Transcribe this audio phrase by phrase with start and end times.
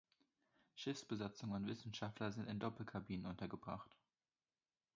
[0.73, 3.95] Schiffsbesatzung und Wissenschaftler sind in Doppelkabinen untergebracht.